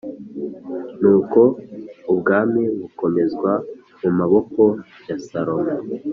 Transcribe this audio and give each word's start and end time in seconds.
Nuko 0.99 1.41
ubwami 2.11 2.63
bukomezwa 2.79 3.51
mu 4.01 4.09
maboko 4.19 4.61
ya 5.07 5.17
Salomo.. 5.27 5.71